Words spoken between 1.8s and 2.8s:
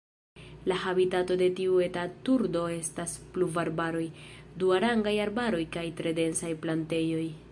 eta turdo